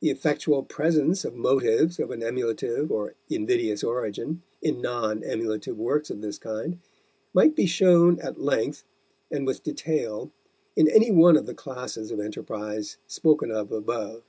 The 0.00 0.10
effectual 0.10 0.64
presence 0.64 1.24
of 1.24 1.36
motives 1.36 2.00
of 2.00 2.10
an 2.10 2.24
emulative 2.24 2.90
or 2.90 3.14
invidious 3.30 3.84
origin 3.84 4.42
in 4.60 4.80
non 4.82 5.22
emulative 5.22 5.76
works 5.78 6.10
of 6.10 6.20
this 6.22 6.38
kind 6.38 6.80
might 7.32 7.54
be 7.54 7.66
shown 7.66 8.18
at 8.20 8.40
length 8.42 8.82
and 9.30 9.46
with 9.46 9.62
detail, 9.62 10.32
in 10.74 10.90
any 10.90 11.12
one 11.12 11.36
of 11.36 11.46
the 11.46 11.54
classes 11.54 12.10
of 12.10 12.18
enterprise 12.18 12.96
spoken 13.06 13.52
of 13.52 13.70
above. 13.70 14.24